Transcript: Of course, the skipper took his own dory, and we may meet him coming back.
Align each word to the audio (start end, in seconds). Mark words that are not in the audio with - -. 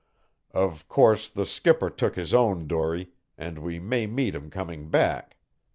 Of 0.51 0.87
course, 0.87 1.29
the 1.29 1.45
skipper 1.45 1.91
took 1.91 2.15
his 2.15 2.33
own 2.33 2.65
dory, 2.65 3.11
and 3.37 3.59
we 3.59 3.77
may 3.77 4.07
meet 4.07 4.33
him 4.33 4.49
coming 4.49 4.89
back. 4.89 5.37